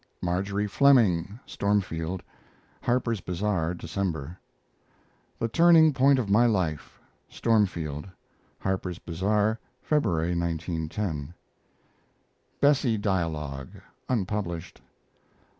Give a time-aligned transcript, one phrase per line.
[0.19, 2.21] MARJORIE FLEMING (Stormfield)
[2.81, 4.35] Harper's Bazar, December.
[5.37, 8.07] THE TURNING POINT OF MY LIFE (Stormfield)
[8.57, 11.35] Harper's Bazar, February, 1910
[12.59, 14.81] BESSIE DIALOGUE (unpublished).